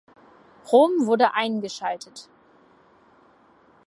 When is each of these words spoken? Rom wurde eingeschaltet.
Rom 0.71 1.05
wurde 1.05 1.35
eingeschaltet. 1.35 2.27